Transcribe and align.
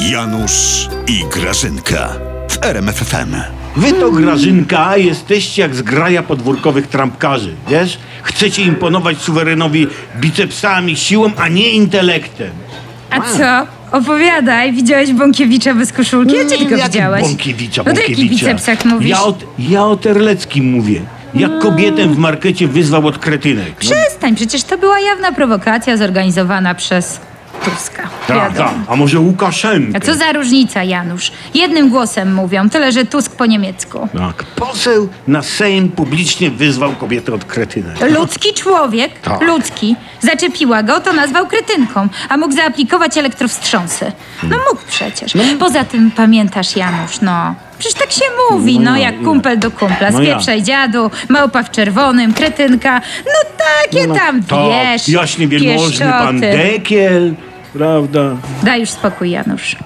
Janusz 0.00 0.88
i 1.06 1.24
Grażynka 1.32 2.08
w 2.48 2.64
RMFFM. 2.64 3.34
Wy 3.76 3.92
to, 3.92 4.10
Grażynka, 4.10 4.96
jesteście 4.96 5.62
jak 5.62 5.74
zgraja 5.74 6.22
podwórkowych 6.22 6.86
trampkarzy, 6.86 7.54
wiesz? 7.68 7.98
Chcecie 8.22 8.62
imponować 8.62 9.18
suwerenowi 9.18 9.86
bicepsami, 10.20 10.96
siłą, 10.96 11.30
a 11.36 11.48
nie 11.48 11.70
intelektem. 11.70 12.50
A 13.10 13.20
co? 13.20 13.66
Opowiadaj, 13.98 14.72
widziałeś 14.72 15.12
Bąkiewicza 15.12 15.74
bez 15.74 15.92
koszulki? 15.92 16.36
Ja 16.36 16.44
cię 16.48 16.58
tylko 16.58 16.76
Jak 16.76 16.90
widziałeś. 16.92 17.22
Bąkiewicza, 17.22 17.82
No 17.86 17.92
to 17.92 17.98
o 17.98 18.00
jakich 18.00 18.16
Bąkiewicza. 18.16 18.46
bicepsach 18.46 18.84
mówisz? 18.84 19.10
Ja 19.10 19.22
o, 19.22 19.34
ja 19.58 19.84
o 19.84 19.96
Terleckim 19.96 20.70
mówię. 20.70 21.00
Jak 21.34 21.58
kobietę 21.58 22.06
w 22.06 22.18
markecie 22.18 22.68
wyzwał 22.68 23.06
od 23.06 23.18
kretynek. 23.18 23.68
No, 23.68 23.74
Przestań, 23.90 24.34
przecież 24.36 24.62
to 24.64 24.78
była 24.78 25.00
jawna 25.00 25.32
prowokacja 25.32 25.96
zorganizowana 25.96 26.74
przez 26.74 27.20
Tuska. 27.64 28.02
tak, 28.26 28.36
Wiadomo. 28.36 28.68
tak. 28.70 28.74
A 28.88 28.96
może 28.96 29.18
Łukaszenkę? 29.20 29.96
A 29.96 30.00
co 30.00 30.14
za 30.14 30.32
różnica, 30.32 30.82
Janusz? 30.84 31.32
Jednym 31.54 31.88
głosem 31.90 32.34
mówią, 32.34 32.70
tyle 32.70 32.92
że 32.92 33.04
Tusk 33.04 33.36
po 33.36 33.46
niemiecku. 33.46 34.08
Tak, 34.18 34.44
poseł 34.44 35.08
na 35.28 35.42
Sejm 35.42 35.88
publicznie 35.88 36.50
wyzwał 36.50 36.92
kobietę 36.92 37.34
od 37.34 37.44
kretynek. 37.44 38.10
Ludzki 38.10 38.54
człowiek, 38.54 39.20
Tak. 39.20 39.42
ludzki, 39.42 39.96
zaczepiła 40.20 40.82
go, 40.82 41.00
to 41.00 41.12
nazwał 41.12 41.46
kretynką, 41.46 42.08
a 42.28 42.36
mógł 42.36 42.54
zaaplikować 42.54 43.18
elektrowstrząsy. 43.18 44.12
No 44.42 44.56
mógł 44.70 44.82
przecież. 44.88 45.32
Poza 45.58 45.84
tym 45.84 46.10
pamiętasz, 46.10 46.76
Janusz, 46.76 47.20
no... 47.20 47.54
Przecież 47.78 48.00
tak 48.00 48.12
się 48.12 48.24
mówi, 48.50 48.78
No 48.80 48.90
no, 48.90 48.96
ja, 48.96 49.02
jak 49.10 49.18
ja. 49.18 49.24
kumpel 49.24 49.58
do 49.58 49.70
kumpla. 49.70 50.10
No 50.10 50.20
ja. 50.22 50.30
Spieprzaj 50.30 50.62
dziadu, 50.62 51.10
małpa 51.28 51.62
w 51.62 51.70
czerwonym, 51.70 52.34
kretynka. 52.34 53.00
No 53.26 53.50
takie 53.90 54.06
tam, 54.08 54.42
tak, 54.42 54.58
wiesz, 54.70 55.08
jaśnie 55.08 55.48
wielmożny 55.48 56.06
pan 56.06 56.40
pieszczoty. 56.40 56.58
Dekiel, 56.72 57.34
prawda? 57.72 58.20
Daj 58.62 58.80
już 58.80 58.90
spokój, 58.90 59.30
Janusz. 59.30 59.76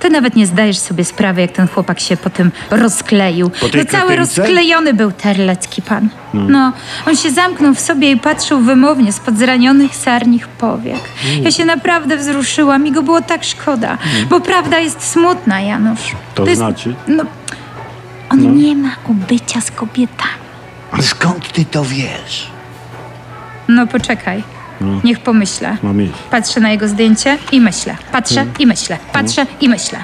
Ty 0.00 0.10
nawet 0.10 0.36
nie 0.36 0.46
zdajesz 0.46 0.78
sobie 0.78 1.04
sprawy, 1.04 1.40
jak 1.40 1.52
ten 1.52 1.68
chłopak 1.68 2.00
się 2.00 2.16
po 2.16 2.30
tym 2.30 2.52
rozkleił. 2.70 3.50
Po 3.50 3.68
tej 3.68 3.84
no 3.84 3.90
cały 3.90 4.06
kretynce? 4.06 4.40
rozklejony 4.42 4.94
był 4.94 5.12
terlecki 5.12 5.82
pan. 5.82 6.08
No, 6.34 6.72
on 7.06 7.16
się 7.16 7.30
zamknął 7.30 7.74
w 7.74 7.80
sobie 7.80 8.10
i 8.10 8.16
patrzył 8.16 8.60
wymownie 8.60 9.12
spod 9.12 9.38
zranionych 9.38 9.96
sarnich 9.96 10.48
powiek. 10.48 11.00
Ja 11.42 11.50
się 11.50 11.64
naprawdę 11.64 12.16
wzruszyłam 12.16 12.86
i 12.86 12.92
go 12.92 13.02
było 13.02 13.22
tak 13.22 13.44
szkoda, 13.44 13.98
bo 14.30 14.40
prawda 14.40 14.78
jest 14.78 15.02
smutna, 15.02 15.60
Janusz. 15.60 16.00
To 16.34 16.46
jest- 16.46 16.56
znaczy? 16.58 16.94
No, 17.08 17.24
on 18.30 18.56
nie 18.56 18.76
ma 18.76 18.90
ubycia 19.08 19.60
z 19.60 19.70
kobietami. 19.70 20.32
Ale 20.92 21.02
skąd 21.02 21.52
ty 21.52 21.64
to 21.64 21.84
wiesz? 21.84 22.50
No 23.68 23.86
poczekaj, 23.86 24.42
niech 25.04 25.20
pomyślę. 25.20 25.76
Mam 25.82 26.02
iść. 26.02 26.12
Patrzę 26.30 26.60
na 26.60 26.70
jego 26.70 26.88
zdjęcie 26.88 27.38
i 27.52 27.60
myślę. 27.60 27.96
Patrzę 28.12 28.46
i 28.58 28.66
myślę. 28.66 28.98
Patrzę 29.12 29.46
i 29.60 29.68
myślę. 29.68 29.98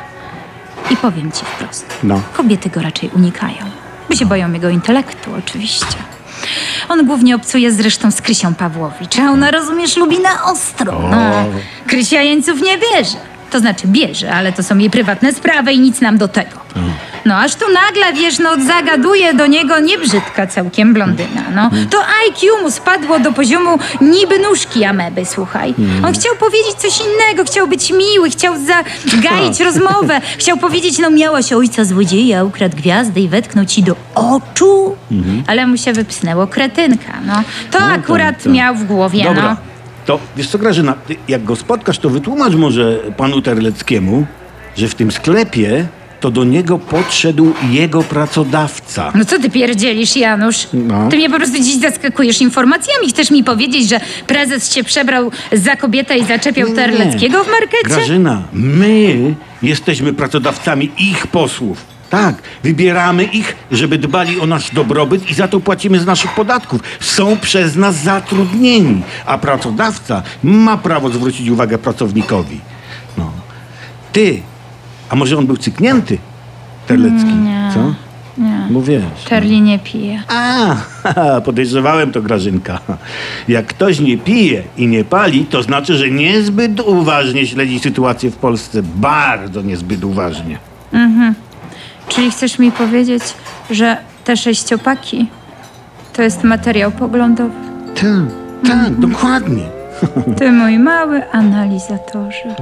I 0.91 0.97
powiem 0.97 1.33
ci 1.33 1.45
wprost. 1.45 1.87
No. 2.03 2.21
Kobiety 2.33 2.71
go 2.71 2.83
raczej 2.83 3.11
unikają. 3.17 3.65
Bo 4.09 4.17
się 4.17 4.27
boją 4.27 4.53
jego 4.53 4.69
intelektu, 4.69 5.31
oczywiście. 5.39 5.97
On 6.89 7.07
głównie 7.07 7.37
obcuje 7.37 7.73
zresztą 7.73 8.11
z 8.11 8.23
Krysią 8.23 8.55
Pawłowicz, 8.55 9.19
a 9.19 9.31
ona, 9.31 9.51
rozumiesz, 9.51 9.97
lubi 9.97 10.19
na 10.21 10.45
ostro. 10.45 11.01
No. 11.11 11.33
Krysia 11.87 12.23
jeńców 12.23 12.63
nie 12.63 12.79
bierze. 12.79 13.34
To 13.55 13.61
znaczy 13.61 13.87
bierze, 13.87 14.33
ale 14.35 14.53
to 14.53 14.63
są 14.63 14.79
jej 14.79 14.91
prywatne 14.91 15.33
sprawy 15.33 15.73
i 15.73 15.81
nic 15.81 16.01
nam 16.01 16.19
do 16.19 16.29
tego. 16.29 16.61
No 17.25 17.37
aż 17.37 17.55
tu 17.55 17.65
nagle, 17.73 18.13
wiesz, 18.13 18.39
no 18.39 18.51
zagaduje 18.67 19.35
do 19.35 19.47
niego 19.47 19.79
niebrzydka 19.79 20.47
całkiem 20.47 20.95
blondyna, 20.95 21.43
no. 21.55 21.71
To 21.91 21.99
IQ 22.29 22.49
mu 22.63 22.71
spadło 22.71 23.19
do 23.19 23.33
poziomu 23.33 23.79
niby 24.01 24.39
nóżki 24.39 24.85
ameby, 24.85 25.25
słuchaj. 25.27 25.75
On 26.07 26.13
chciał 26.15 26.35
powiedzieć 26.37 26.75
coś 26.79 27.01
innego, 27.01 27.45
chciał 27.45 27.69
być 27.69 27.91
miły, 27.93 28.31
chciał 28.31 28.55
zagaić 29.07 29.61
rozmowę, 29.61 30.21
chciał 30.39 30.57
powiedzieć, 30.57 30.99
no 30.99 31.11
miałaś 31.11 31.53
ojca 31.53 31.85
złodzieja, 31.85 32.45
ukradł 32.45 32.77
gwiazdę 32.77 33.21
i 33.21 33.29
wetknął 33.29 33.65
ci 33.65 33.83
do 33.83 33.97
oczu, 34.15 34.97
ale 35.47 35.67
mu 35.67 35.77
się 35.77 35.93
wypsnęło 35.93 36.47
kretynka, 36.47 37.13
no. 37.27 37.35
To 37.71 37.81
No 37.81 37.87
tak, 37.87 37.99
akurat 37.99 38.43
tak. 38.43 38.53
miał 38.53 38.75
w 38.75 38.85
głowie, 38.85 39.25
Dobra. 39.25 39.43
no. 39.43 39.74
To 40.07 40.19
wiesz 40.37 40.49
co, 40.49 40.59
Grażyna, 40.59 40.95
jak 41.29 41.45
go 41.45 41.57
spotkasz, 41.57 41.99
to 41.99 42.11
wytłumacz 42.11 42.55
może 42.55 42.99
panu 43.17 43.43
Terleckiemu, 43.43 44.27
że 44.77 44.89
w 44.89 44.95
tym 44.95 45.13
sklepie 45.13 45.87
to 46.21 46.31
do 46.31 46.45
niego 46.45 46.79
podszedł 46.79 47.53
jego 47.71 48.03
pracodawca. 48.03 49.13
No 49.15 49.25
co 49.25 49.39
ty 49.39 49.51
pierdzielisz, 49.51 50.17
Janusz? 50.17 50.67
No. 50.73 51.09
Ty 51.09 51.17
mnie 51.17 51.31
po 51.31 51.37
prostu 51.37 51.57
dziś 51.57 51.77
zaskakujesz 51.77 52.41
informacjami. 52.41 53.09
Chcesz 53.09 53.31
mi 53.31 53.45
powiedzieć, 53.45 53.89
że 53.89 54.01
prezes 54.27 54.75
się 54.75 54.85
przebrał 54.85 55.31
za 55.53 55.77
kobietę 55.77 56.19
i 56.19 56.25
zaczepiał 56.25 56.69
nie. 56.69 56.75
Terleckiego 56.75 57.45
w 57.45 57.49
markecie? 57.49 57.85
Grażyna, 57.85 58.43
my 58.53 59.35
jesteśmy 59.63 60.13
pracodawcami 60.13 60.91
ich 60.99 61.27
posłów. 61.27 61.94
Tak, 62.15 62.43
wybieramy 62.63 63.25
ich, 63.25 63.57
żeby 63.71 63.99
dbali 63.99 64.41
o 64.41 64.47
nasz 64.47 64.71
dobrobyt 64.71 65.31
i 65.31 65.35
za 65.35 65.49
to 65.49 65.61
płacimy 65.61 66.01
z 66.01 66.07
naszych 66.07 66.35
podatków. 66.35 66.81
Są 67.01 67.37
przez 67.37 67.77
nas 67.77 67.97
zatrudnieni, 67.97 69.03
a 69.27 69.39
pracodawca 69.39 70.23
ma 70.43 70.77
prawo 70.77 71.11
zwrócić 71.11 71.49
uwagę 71.49 71.79
pracownikowi. 71.79 72.61
No. 73.19 73.31
Ty, 74.13 74.43
a 75.09 75.17
może 75.17 75.39
on 75.39 75.47
był 75.47 75.57
cyknięty, 75.57 76.19
Terlecki, 76.87 77.35
Nie, 77.35 77.71
co? 77.75 77.95
nie. 78.43 78.67
Bo 78.71 78.83
wiesz. 78.83 79.03
Charlie 79.31 79.61
nie 79.61 79.79
pije. 79.79 80.23
A, 80.29 80.77
podejrzewałem 81.47 82.13
to, 82.13 82.23
Grażynka. 82.23 82.79
Jak 83.49 83.67
ktoś 83.67 84.01
nie 84.01 84.19
pije 84.19 84.63
i 84.77 84.87
nie 84.87 85.05
pali, 85.05 85.47
to 85.47 85.63
znaczy, 85.63 85.95
że 85.95 86.11
niezbyt 86.11 86.81
uważnie 86.81 87.47
śledzi 87.47 87.81
sytuację 87.81 88.31
w 88.31 88.37
Polsce. 88.37 88.83
Bardzo 88.83 89.63
niezbyt 89.63 90.05
uważnie. 90.05 90.59
Czyli 92.09 92.31
chcesz 92.31 92.59
mi 92.59 92.73
powiedzieć, 92.73 93.23
że 93.71 93.97
te 94.25 94.37
sześciopaki 94.37 95.29
to 96.13 96.23
jest 96.23 96.45
materiał 96.45 96.91
poglądowy? 96.91 97.55
Tak, 97.95 98.71
tak, 98.73 98.95
dokładnie. 98.95 99.63
Ty 100.39 100.53
mój 100.53 100.79
mały 100.79 101.31
analizatorze. 101.31 102.55